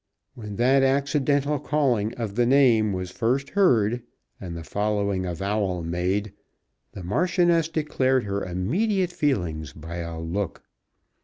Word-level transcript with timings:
When 0.33 0.55
that 0.55 0.81
accidental 0.81 1.59
calling 1.59 2.15
of 2.15 2.33
the 2.33 2.47
name 2.47 2.91
was 2.91 3.11
first 3.11 3.49
heard 3.51 4.01
and 4.39 4.57
the 4.57 4.63
following 4.63 5.27
avowal 5.27 5.83
made, 5.83 6.33
the 6.93 7.03
Marchioness 7.03 7.67
declared 7.69 8.23
her 8.23 8.43
immediate 8.43 9.11
feelings 9.13 9.73
by 9.73 9.97
a 9.97 10.19
look. 10.19 10.63